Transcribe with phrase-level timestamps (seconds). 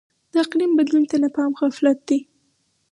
[0.31, 2.19] د اقلیم بدلون ته نه پام غفلت دی.